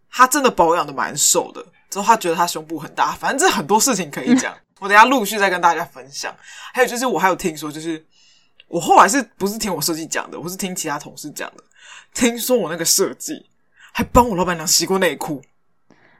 [0.09, 1.65] 他真的保养的蛮瘦的。
[1.91, 6.33] 之后他觉得他胸部很大，反正这很多事情可以讲，我等一下陆续再跟大家分享。
[6.73, 8.07] 还有就是，我还有听说就是。
[8.69, 10.39] 我后来是不是听我设计讲的？
[10.39, 11.65] 我是听其他同事讲的。
[12.15, 13.47] 听说我那个设计
[13.93, 15.43] 还帮我老板娘洗过内裤，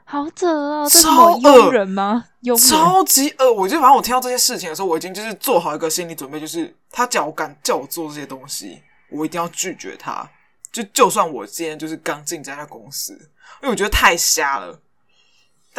[0.03, 0.89] 好扯哦！
[0.89, 2.25] 超恶人吗？
[2.57, 3.51] 超级恶！
[3.53, 10.27] 我就反正我听到这些事情的时候，我已经就是做好一个心理准备，就是他叫我敢叫我做这些东西，我一定要拒绝他。
[10.71, 13.13] 就就算我今天就是刚进这家公司，
[13.61, 14.79] 因为我觉得太瞎了。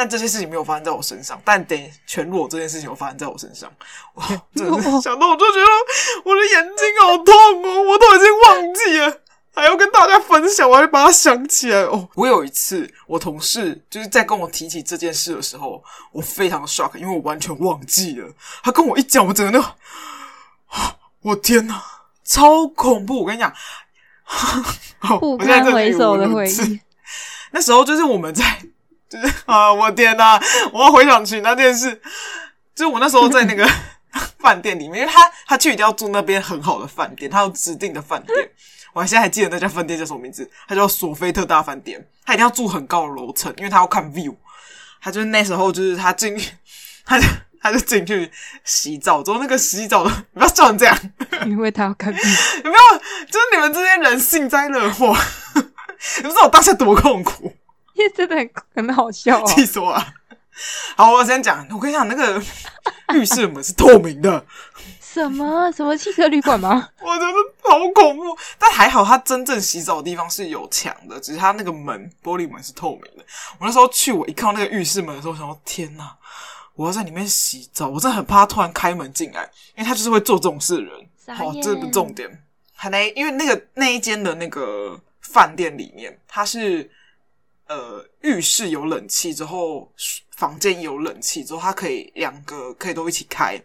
[0.01, 3.71] 但这些事情没有发生在我身上，但等全裸这件事情有发生在我身上，
[4.17, 5.67] 哇 真的想到我就觉得
[6.25, 9.21] 我的眼睛好痛哦，我都已经忘记了，
[9.55, 12.09] 还要跟大家分享，我还把它想起来哦。
[12.15, 18.33] 我有一次，我同事就是在跟我提起这件事的时候，我非常的 shock，因为我完全忘记了。
[18.63, 19.75] 他跟我一讲，我整个那个，
[21.21, 21.85] 我天哪，
[22.25, 23.21] 超恐怖！
[23.21, 23.53] 我跟你讲，
[25.21, 26.81] 不堪回首的回忆。
[27.51, 28.63] 那时候就是我们在。
[29.11, 30.41] 就 是啊，我天呐，
[30.73, 32.01] 我要回想起那件事。
[32.75, 33.69] 就是我那时候在那个
[34.39, 38.49] 饭店里面，因为他他去一定要住那边很好的饭店，他有指定的饭店。
[38.93, 42.09] 我还现在还记得那家饭店叫什么名字，他叫索菲特大饭店。
[42.25, 44.35] 他一定要住很高的楼层，因为他要看 view。
[45.03, 46.53] 他就是那时候就是他进去，
[47.05, 47.27] 他就
[47.61, 48.31] 他就进去
[48.65, 50.97] 洗澡，之后那个洗澡的不要笑成这样，
[51.47, 52.63] 因为他要看 view。
[52.65, 52.99] 有没有？
[53.27, 55.17] 就是你们这些人幸灾乐祸，
[55.55, 57.53] 你不知道我当下多痛苦。
[58.17, 60.15] 真的很很好笑，气死我了！
[60.97, 62.43] 好，我先讲，我跟你讲，那个
[63.15, 64.45] 浴室门是透明的。
[65.01, 66.89] 什么什么汽车旅馆吗？
[67.01, 73.25] 我觉得好恐怖，但还好，他真正洗澡的地方是有墙的，只是他那个门玻璃门是透明的。
[73.59, 76.17] 我那时候去，我一看到那个浴室门的时候，我想说天哪，
[76.75, 79.43] 我要在里面洗澡，我真的很怕他突然开门进来，
[79.77, 81.37] 因为他就是会做这种事的人。
[81.37, 82.29] 好，这不重点，
[82.75, 86.89] 还没，因为那个那一间的那个饭店里面，它是。
[87.71, 89.93] 呃，浴室有冷气之后，
[90.37, 93.63] 房间有冷气之后，它可以两个可以都一起开。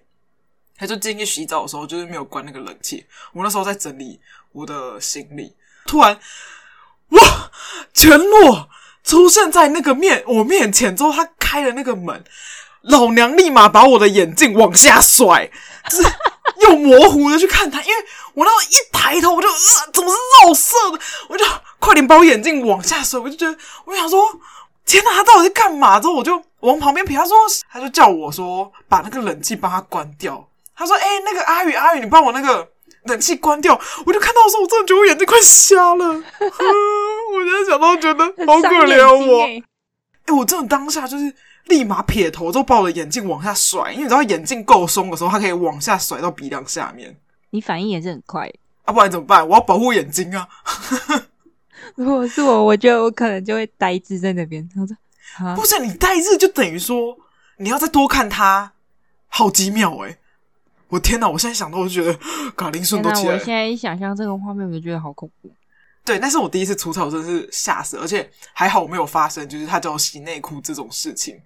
[0.78, 3.04] 他就进去洗澡的时候，就是没有关那个冷气。
[3.34, 4.20] 我那时候在整理
[4.52, 5.56] 我的行李，
[5.88, 6.20] 突然，
[7.10, 7.52] 哇，
[7.96, 8.70] 全裸
[9.04, 12.24] 出现在那个面我面前之后，他开了那个门，
[12.82, 15.50] 老娘立马把我的眼镜往下甩，
[15.90, 16.10] 就是
[16.70, 17.96] 又模糊的去看他，因为
[18.34, 21.00] 我那时候一抬头，我就呃，怎么是肉色的，
[21.30, 21.46] 我就。
[21.78, 24.20] 快点把我眼镜往下收，我就觉得，我想说，
[24.88, 26.00] 天哪，他到底在干嘛？
[26.00, 27.38] 之后我就往旁边瞥，他说，
[27.72, 30.50] 他就叫我说，把那个冷气帮他关掉。
[30.76, 32.68] 他说，哎、欸，那个阿宇，阿宇，你帮我那个
[33.04, 33.80] 冷气关掉。
[34.04, 36.06] 我就看到的时候，我真的觉得我眼睛快瞎了。
[36.10, 39.44] 我现在想到觉得 好可怜我。
[39.44, 39.62] 哎、
[40.26, 41.32] 欸，我真的当下就是
[41.66, 47.16] 立马撇头，就把我的眼镜往下甩，因为你知道眼镜够松的时候，它可以往下甩到鼻梁下面。
[47.50, 48.52] 你反应也是很快，
[48.84, 49.48] 啊，不然怎么办？
[49.48, 50.48] 我要保护眼睛啊。
[51.96, 54.68] 如果是我，我觉得我可能就会呆滞在那边。
[54.74, 57.16] 他说：“不是你呆滞，就等于说
[57.58, 58.74] 你要再多看他
[59.28, 60.18] 好几秒。”哎，
[60.90, 61.30] 我天哪！
[61.30, 62.20] 我现在想到，我就觉得
[62.56, 63.34] 卡林顺都起来。
[63.34, 65.50] 我现在一想象这个画面，我就觉得好恐怖。
[66.06, 71.42] 对，那是我第一次出差，我真的是吓死，而且还好我没有发生，就是他叫我洗内裤这种事情。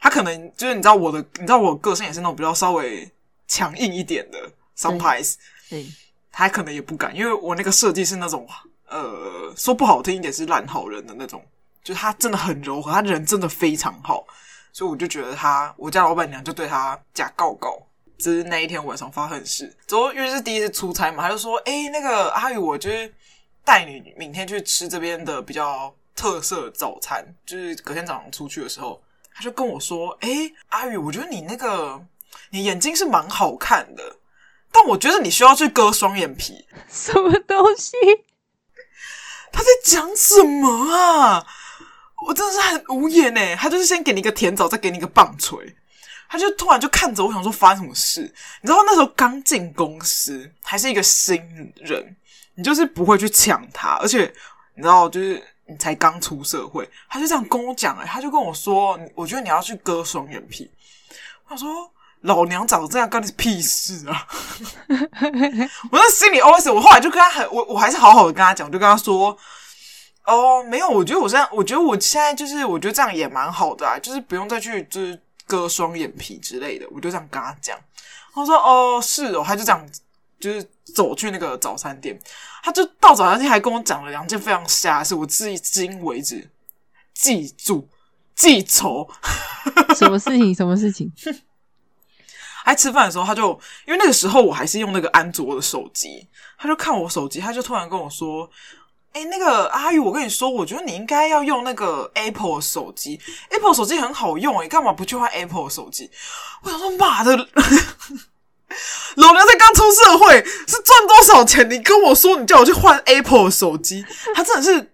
[0.00, 3.10] 他可能就是你知道我的，你知道我个性也是那种比较稍微
[3.48, 4.38] 强硬一点的
[4.76, 5.36] ，sometimes，
[5.70, 5.86] 对，
[6.30, 8.46] 他可能也不敢，因为我那个设计是那种。
[8.86, 11.42] 呃，说不好听一点是烂好人的那种，
[11.82, 14.24] 就是他真的很柔和，他人真的非常好，
[14.72, 17.76] 所以我就觉得他，我家老板娘就对他假告告。
[18.18, 23.12] 这是那一天晚上发生的事，之后因为是第一次出差嘛，他就说：“哎、欸，那个阿宇，我就是
[23.64, 29.02] 带你明天去吃这边的比较特色早餐。”就是隔天早上出去的时候，
[29.34, 32.00] 他就跟我说：“哎、欸，阿宇，我觉得你那个
[32.50, 34.16] 你眼睛是蛮好看的，
[34.70, 36.66] 但我觉得你需要去割双眼皮。
[36.88, 37.96] ”什么东西？
[39.52, 41.46] 他在讲什么啊？
[42.26, 45.76] 我真的是很无言哎，他就是先给你一个甜枣，再给你一个棒槌，
[46.28, 48.22] 他就突然就看着我，想说发生什么事？
[48.62, 51.36] 你知道那时候刚进公司，还是一个新
[51.76, 52.16] 人，
[52.54, 54.32] 你就是不会去抢他，而且
[54.74, 60.70] 你知道，就是你才刚出社会，他就这样跟我讲哎，他就跟我说，我觉得你要去割双眼皮。
[61.48, 61.90] 他说
[62.22, 64.26] 老娘长这样，干你屁事啊！
[65.90, 69.36] 我在心里 OS，我后来就跟他很，我我还是好好的跟他讲，我就跟他说。
[70.26, 77.78] 哦，没有，我觉得我现在，我觉得我现在就是，我觉得这样也蛮好的啊，就是不用再去就是割双眼皮之类的，我就这样跟他讲。
[78.32, 79.86] 他说：“哦，是哦。”他就这样，
[80.44, 82.18] 就是走去那个早餐店，
[82.62, 86.50] 他就到早餐店还跟我讲了两件非常瞎的事，我至今为止
[87.14, 87.88] 记住
[88.34, 89.08] 记仇。
[89.96, 90.54] 什么事情？
[90.54, 91.10] 什么事情？
[92.62, 96.28] 还吃饭的时候，他就因为那个时候我还是用那个安卓的手机，
[96.58, 98.50] 他就看我手机，他就突然跟我说。
[99.14, 106.10] 哎，那个阿宇，我跟你说，我觉得你应该要用那个 Apple 手机，Apple 手机很好用，你，干嘛不去换 Apple 手机？
[106.62, 107.48] 我想说，妈的，
[109.16, 111.68] 老娘才刚出社会，是赚多少钱？
[111.70, 114.92] 你跟我说，你叫我去换 Apple 手机，她真的是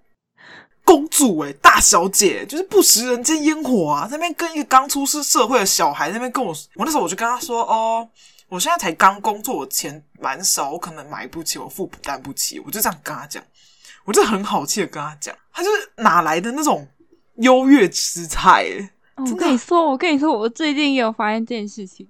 [0.85, 4.07] 公主哎，大小姐，就是不食人间烟火啊！
[4.07, 8.09] 在那边跟一个刚出世社会的小孩在那边跟我，我那时候我就跟他说，哦，
[8.49, 13.43] 我现在才刚工作，我钱蛮少，我可能买不起，我负担不起，我就这样跟他讲。
[14.05, 16.89] 我就很好气的跟他讲，他就是哪来的那种
[17.37, 18.67] 优越姿态？
[19.17, 22.09] 我跟你说，我跟你说，我最近也有发现这件事情。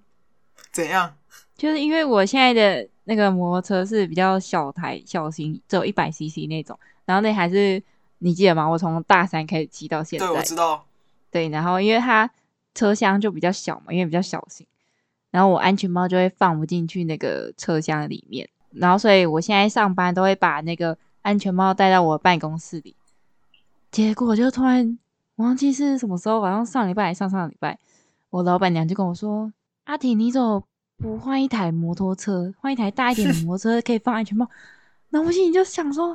[0.73, 1.13] 怎样？
[1.61, 6.79] 就是因为我现在的那个摩托车是比较小台、小型，只有一百 CC 那种。
[7.05, 7.83] 然后那还是
[8.21, 8.67] 你记得吗？
[8.67, 10.27] 我从大三开始骑到现在。
[10.27, 10.87] 对，我知道。
[11.31, 12.31] 对，然后因为它
[12.75, 14.67] 车厢就比较小嘛，因为比较小型，
[15.31, 18.49] 然后我安全帽就会放不进去那个车厢里面。
[18.71, 20.97] 然后所以我现在上班都会把那个。
[21.23, 22.97] 安全帽带到我办公室里，
[23.91, 24.99] 结果就突然
[25.37, 27.79] 忘记是什么时候，好像上礼拜还上上礼拜，
[28.31, 29.53] 我老板娘就跟我说
[29.85, 30.65] ：“阿婷，你怎么
[31.01, 34.49] 不换一台摩托车，换一台大一点的摩托车可以放安全帽？”
[35.11, 36.09] 然后我心里就想说：“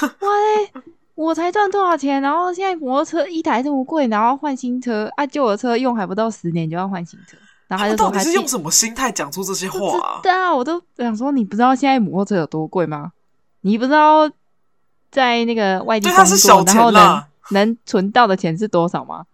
[0.00, 0.82] 哇嘞，
[1.14, 2.22] 我才赚多少钱？
[2.22, 7.36] 然后现在摩托车一台这么贵，然后换新车啊，旧的车用还不到十年就要换新车。”
[7.68, 13.12] 然后他就说：“他到底是用什么心态讲出这些话啊？”对啊，我都想说，你不知道现在摩托车有多贵吗？
[13.62, 14.30] 你不知道？
[15.10, 19.24] 在那个外地工作，然后能能存到的钱是多少吗？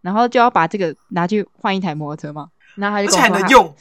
[0.00, 2.48] 然后就要把这个拿去换一台摩托车吗？
[2.76, 3.74] 然后还能用，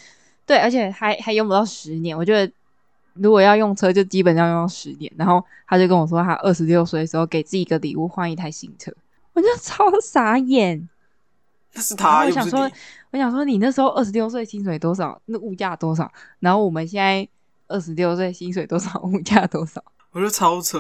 [0.48, 2.18] 对，而且还还用不到十年。
[2.18, 2.52] 我觉得
[3.14, 5.12] 如果要用车，就基本上用到十年。
[5.18, 8.92] 然后他就跟我说，他二十六岁的时候给自己一个礼物，换一台新车。
[9.34, 10.90] 我就超傻眼。
[11.76, 12.62] 那是他，我想说，
[13.12, 15.22] 我想说，你那时候二十六岁薪水多少？
[15.26, 16.12] 那物价多少？
[16.40, 17.28] 然后我们现在
[17.68, 19.00] 二十六岁薪水多少？
[19.02, 19.84] 物价多少？
[20.12, 20.80] 我觉得超扯。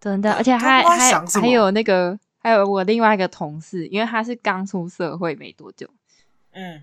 [0.00, 5.88] 真的，而且还还还有那个，还有我另外一个同事，因为他是刚出社会没多久，
[6.52, 6.82] 嗯，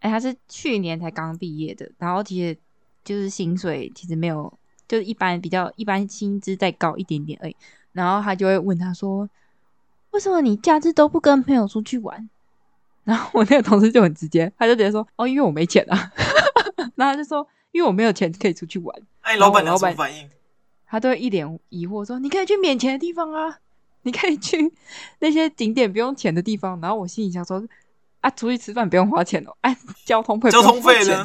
[0.00, 2.56] 哎，他是去年才刚毕业的，然后其实
[3.04, 4.52] 就是薪水其实没有，
[4.88, 7.56] 就是一般比较一般，薪资再高一点点而已。
[7.92, 9.28] 然后他就会问他说
[10.12, 12.28] ：“为什么你假日都不跟朋友出去玩？”
[13.04, 16.12] 然后我那个同事就很直接，他就直接说：“哦，因为我没钱啊。
[16.94, 20.30] ”然后他就说：“因为我没有钱可以出去玩。”哎，老板，老板反应。
[20.86, 23.58] 他都会一脸疑惑说：“你可以去免钱的地方啊，
[24.02, 24.72] 你可以去
[25.18, 27.62] 那些景点不用钱的地方。”然后我心里想说
[28.20, 31.24] ：“啊，出去吃饭不用花钱哦，哎，交通费交通费呢，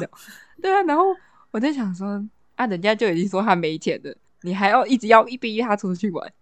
[0.62, 1.04] 对啊。”然后
[1.50, 2.24] 我在想说
[2.56, 6.32] ：“啊，人家就已经说他没钱了，你还要一直要一逼他出去玩？”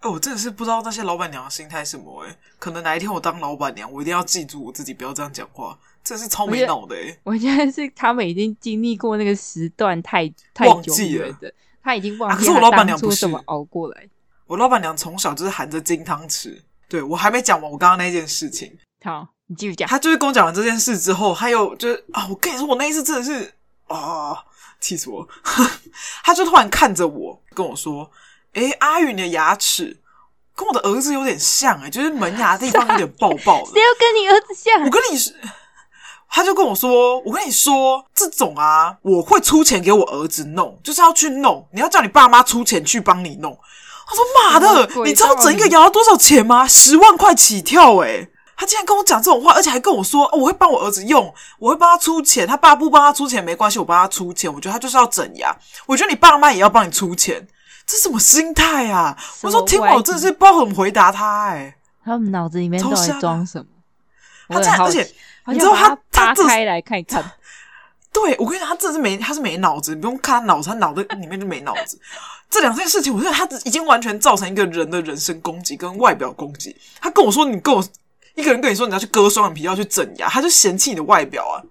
[0.00, 7.18] 哎，我真的是不知道那些老板娘的心态什么哎，可能哪一天我当老板娘，我一定要记住我自己不要这样讲话，真是超没脑的哎。
[7.24, 11.52] 我现在是他们已经经历过那个时段太太久远的。
[11.82, 14.08] 他已经忘记、啊、可是我老板娘不是怎么熬过来。
[14.46, 16.62] 我老板娘从小就是含着金汤匙。
[16.88, 18.74] 对，我还没讲完我刚刚那件事情。
[19.02, 19.88] 好，你继续讲。
[19.88, 23.52] 他就是跟我讲完这件事之后，他又就是啊，我跟你说，我那一次真的是
[23.88, 24.36] 啊，
[24.80, 25.26] 气死我！
[26.24, 28.10] 他就突然看着我跟我说
[28.54, 30.00] ：“哎、欸，阿宇，你的牙齿
[30.54, 33.70] 跟我的儿子有点像诶、欸，就是门牙的地方有点爆爆的。
[33.72, 34.82] ”谁要跟你儿子像？
[34.84, 35.32] 我跟你说。
[36.36, 41.64] 他就跟我说：“我跟你说，这种啊，我会出钱给我儿子弄，就是要去弄。
[41.72, 43.56] 你要叫你爸妈出钱去帮你弄。”
[44.04, 46.66] 他说：“妈的，你知道整一个牙要多少钱吗？
[46.66, 52.46] 十万块起跳诶！”他竟然跟我讲这种话，而且还跟我说：“我会帮我儿子用，我会帮他出钱。
[52.46, 54.52] 他爸不帮他出钱没关系，我帮他出钱。
[54.52, 55.54] 我觉得他就是要整牙。
[55.86, 57.46] 我觉得你爸妈也要帮你出钱，
[57.86, 61.76] 这什么心态啊？”我说：“听完我真的是不知道怎么回答他哎。
[62.04, 63.66] 他们脑子里面到底装什么？
[64.48, 65.08] 他这样，而且。”
[65.46, 67.22] 你知道他他扒开来看一看，
[68.10, 72.00] 对，我跟你讲，他真的是没，他是没脑子，你不用看他脑子，他脑子里面就没脑子。
[72.48, 76.74] 这两件事情，我觉得他已经完全造成一个人的人身攻击跟外表攻击。
[76.98, 77.84] 他跟我说，你跟我
[78.34, 81.62] 一个人跟你说你要去割双眼皮，要去整牙，他就嫌弃你的外表啊。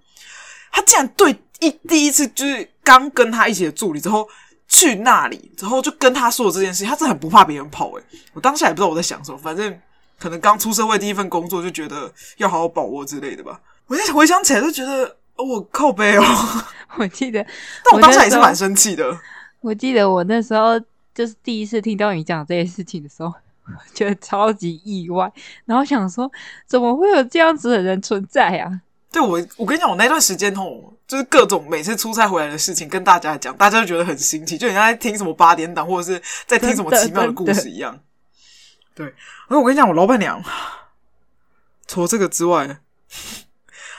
[0.72, 4.28] 他竟然对一第一次就是刚跟他一起的助理之后
[4.68, 8.20] 去那里之后就跟他说这件事情，他真的很不怕别人跑诶、欸。
[8.34, 9.80] 我当下也不知道我在想什么，反正
[10.20, 13.60] 可能刚出社会第一份工作就觉得要好好把握之类的吧。
[13.88, 15.18] 我现在回想起来就觉得。
[15.36, 16.24] 我靠背哦！
[16.96, 17.44] 我记得，
[17.84, 19.20] 但我当下也是蛮生气的。
[19.62, 20.80] 我记得我那时候
[21.14, 23.34] 就是第一次听到你讲这些事情的时候，
[23.94, 25.32] 觉得超级意外，
[25.66, 26.32] 然后想说
[26.66, 28.82] 怎么会有这样子的人存在啊？
[29.12, 38.00] 对，我，我跟你讲，我那段时间哦，就是各种每次出差回来的事情跟大家讲，大家就觉得很新奇，就好像在听什么八点档或者是在听什么奇妙的故事一样。
[38.96, 39.14] 对，
[39.48, 40.44] 而我跟你讲，我老板娘
[41.88, 42.80] 除了这个之外。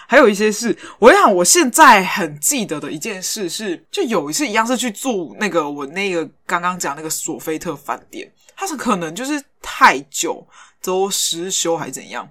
[0.07, 10.46] 还有一些事，我想我现在很记得的一件事是，就有一次一样是去住那个我那个刚刚讲那个索菲特饭店，它是可能就是太久
[10.82, 12.28] 都失修还是怎样，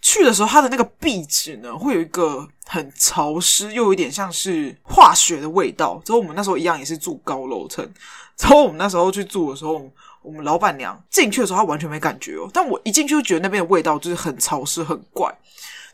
[0.00, 6.02] 去的时候它的那个壁纸呢会有一个很潮湿又有一点像是化学的味道。
[6.04, 7.88] 之后我们那时候一样也是住高楼层，
[8.36, 9.88] 之后我们那时候去住的时候，
[10.20, 15.32] 我们老板娘进去的时候她完全没感觉哦，但我一进去就觉得那边的味道就是很潮湿很怪。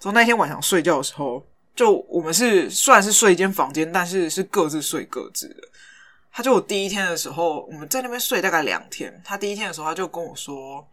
[0.00, 1.44] 从那天晚上睡觉的时候，
[1.74, 5.62] 就我们是虽然是睡一间房间，但是是各自睡各自的。
[6.30, 9.20] 他就我第一天的时候，我们在那边睡大概两天。
[9.24, 10.86] 他第一天的时候，他就跟我说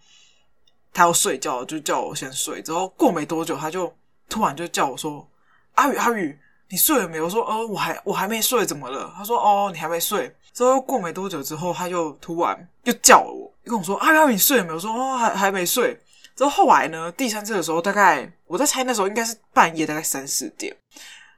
[0.91, 2.61] 他要睡觉，就叫我先睡。
[2.63, 3.93] 之后过没多久，他就
[4.27, 5.27] 突然就叫我说
[5.75, 6.35] ：“阿宇，阿宇，
[6.69, 15.99] 你睡了没有？”我说：“哦，我还我还没睡，怎么了？”他说：“哦，你还没睡。”之后过没多久之后，他就突然又叫我，又跟我说：“阿宇，阿宇，你睡了没有？”我说：“哦，还还没睡。”
[16.35, 20.75] 之后后来呢，第三次的时候，大概我在猜那时候应该是半夜，大概三四点，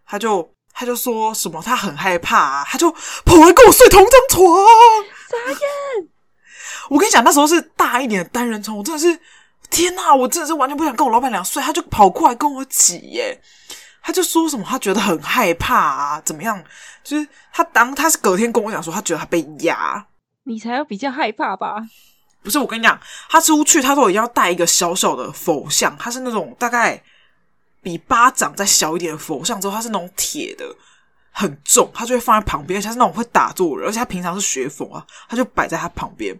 [0.05, 4.45] 他就他就说什么他很害怕啊，他就跑来跟我睡同张床。
[5.29, 6.09] 傻眼！
[6.89, 9.19] 我跟你讲，那时候是大一点的单人床，我真的是
[9.69, 13.39] 天哪，我真的是完全不想跟我老板娘睡，他就跑过来跟我挤耶，
[14.01, 16.63] 他就说什么他觉得很害怕啊，怎么样？
[17.03, 20.05] 就是他当他是隔天跟我讲说，他觉得他被压，
[20.43, 21.75] 你才要比较害怕吧？
[22.43, 22.97] 不是，我跟你讲，
[23.29, 27.01] 他出去他都一定要带一个小小的佛像，他是那种大概
[27.81, 30.65] 比巴掌再小一点的佛像，之后他是那种铁的，
[31.31, 36.33] 很重，他就会放在旁边，而且他是那种会打坐人，而且他平常是学佛啊，他就摆在他旁边，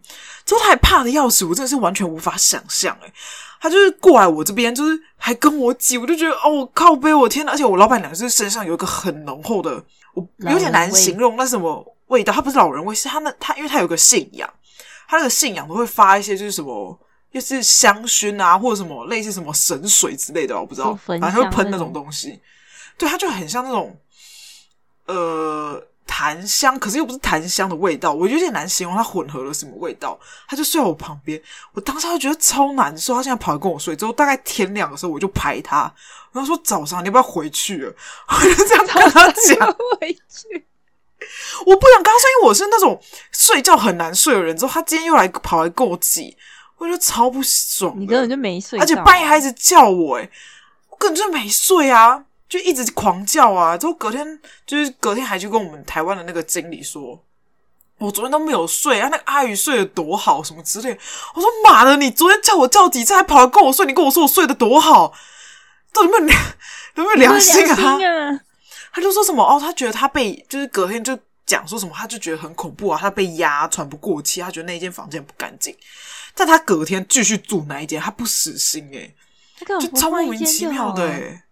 [0.45, 3.13] 之后他还怕的要死，我真的是完全无法想象，诶
[3.59, 9.83] 他就是过来我这边，就是还跟我挤，我就觉得哦，我靠背，我天呐，而且我老板娘就是身上有一个很浓厚的，
[10.13, 14.49] 我有点难形容那什么味道，他不是老人味，是他那他，因为他有个信仰。
[15.07, 16.99] 他那个信仰都会发一些，就是什么，
[17.31, 22.41] 就是香薰啊，或者什么类似什么神水之类的，我不知道，反正会喷那种东西。
[22.97, 23.95] 对，他就很像那种，
[25.05, 30.19] 呃，檀香，可是又不是檀香的味道，我有点难形容它混合了什么味道。
[30.47, 31.39] 他就睡在我旁边，
[31.73, 33.13] 我当时就觉得超难受。
[33.13, 35.93] 他现在跑来跟我睡，之后大概天亮的时候，我就拍他，
[36.31, 37.93] 然后说早上你要不要回去了？
[38.29, 40.65] 我就这样跟他讲回去。
[41.65, 43.01] 我不想跟他说，因为我是那种
[43.31, 44.55] 睡觉很难睡的人。
[44.55, 46.37] 之后他今天又来跑来跟我挤，
[46.77, 47.93] 我觉得超不爽。
[47.97, 50.29] 你根本就没睡，而且半夜还一直叫我，哎
[50.89, 53.77] 我根本就没睡啊，就一直狂叫啊。
[53.77, 57.23] 之后隔天就是隔天还去跟我们台湾的那个经理说，
[57.97, 60.97] 我昨天都没有睡啊，那个阿宇睡得多好什么之类。
[61.33, 63.85] 我说妈的，你昨天叫我叫几次还跑来跟我睡？
[63.85, 65.11] 你跟我说我睡得多好，
[65.93, 66.39] 到底有没有良
[66.95, 68.39] 有没有良心啊？
[68.97, 75.75] 他就说什么哦，他觉得他被就是隔天就讲说什么，他就觉得很恐怖啊，他被压喘不过气，他觉得那间房间不干净。
[76.33, 79.13] 但他隔天继续住那一间，他不死心诶，
[79.79, 81.43] 就超莫名其妙的诶，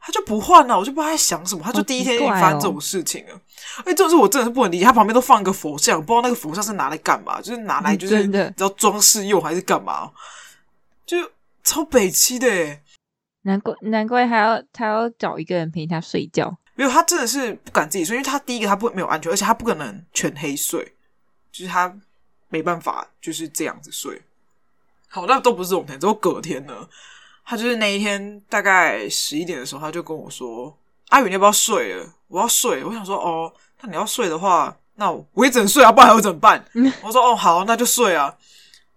[0.00, 3.34] 他就不换了，我就不知道他在想什么，他就第一天就发生这种事情了。
[3.78, 10.12] 哎，这种事我真的是不能理解，他旁边都放一个佛像，不知道那个佛像是拿来干嘛，就是拿来就是你知道装饰用还是干嘛，
[11.04, 11.16] 就
[11.64, 12.80] 超北七的诶。
[13.44, 16.56] 难怪难怪还要他要找一个人陪他睡觉。
[16.74, 20.94] 没有，他真的是不敢自己睡，因为他第一个他不没有安全，而且他不可能全黑睡，
[21.50, 21.94] 就是他
[22.48, 24.22] 没办法就是这样子睡。
[25.08, 26.88] 好，那都不是这种天，之后隔天呢，
[27.44, 30.74] 他就是那一天大概十一点的时候，他就跟我说
[31.10, 32.14] ：“阿宇，你要不要睡了？
[32.28, 33.52] 我要睡。”我想说：“哦，
[33.82, 36.64] 那你要睡的话，那我也只能睡啊，不然还会怎么办？”
[37.04, 38.34] 我说：“哦，好，那就睡啊。”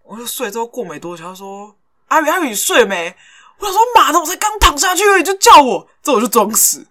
[0.04, 1.76] 我就睡之后过没多久，他说
[2.08, 3.14] ：“阿宇，阿宇，你睡了没？”
[3.60, 6.88] 我想说：“妈的，我才刚躺下去而已，就叫我，之后我就装死。”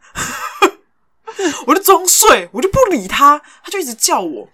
[1.67, 4.49] 我就装睡，我就不理他，他就一直叫我。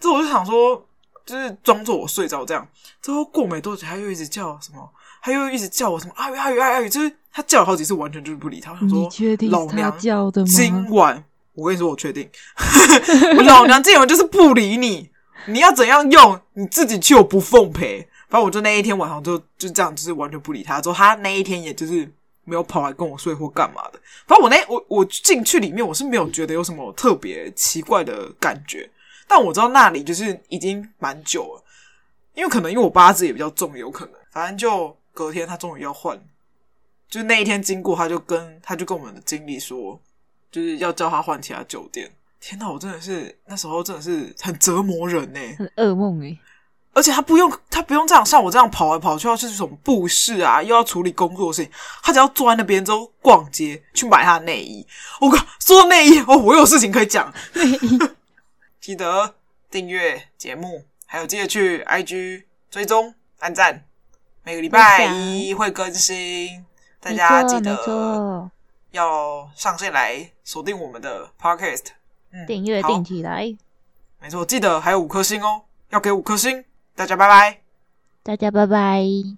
[0.00, 0.86] 之后我就想说，
[1.24, 2.66] 就是装作我睡着这样。
[3.00, 4.88] 之后过没多久，他又一直叫什么，
[5.22, 8.72] 他又一直叫我什么阿宇阿宇阿宇，就是他叫了好几次，完全就是不理他。
[8.72, 9.08] 我想说，
[9.50, 9.98] 老娘
[10.46, 12.28] 今晚我跟你说，我确定，
[13.36, 15.10] 我老娘今晚就是不理你，
[15.46, 18.08] 你要怎样用你自己去，我不奉陪。
[18.28, 20.80] 反正我就那一天晚上就就这样，就是完全不理他。
[20.80, 22.10] 之后他那一天也就是
[22.44, 24.00] 没有跑来跟我睡或干嘛的。
[24.26, 28.88] 反正我那我我进去里面，我是没有觉得有什么特别奇怪的感觉。
[29.26, 31.64] 但我知道那里就是已经蛮久了，
[32.34, 34.14] 因为可能因为我八字也比较重，有可能。
[34.30, 36.20] 反正就隔天他终于要换，
[37.08, 40.00] 就那一天经过，他就跟他就跟我们的经理说。
[40.50, 42.12] 就是要叫他换其他酒店。
[42.38, 46.38] 天哪，我真的是那时候真的是很折磨人呢，很噩梦诶。
[46.92, 51.72] 而且他不用他不用这样像我这样跑来跑去，要去什么布市啊，又要处理工作的事情。
[52.02, 54.86] 他只要坐在那边之后逛街去买他的内衣。
[55.20, 57.32] 我靠，说到内衣哦，我有事情可以讲。
[57.54, 57.98] 内衣，
[58.80, 59.34] 记得
[59.70, 63.84] 订阅节目，还有记得去 IG 追踪按赞，
[64.44, 66.64] 每个礼拜一会更新，
[67.00, 68.50] 大家记得。
[68.92, 71.84] 要上线来锁定我们的 podcast，
[72.30, 73.56] 嗯，订阅订起来，
[74.20, 76.62] 没错，记得还有五颗星哦，要给五颗星，
[76.94, 77.60] 大家拜拜，
[78.22, 79.36] 大家拜拜。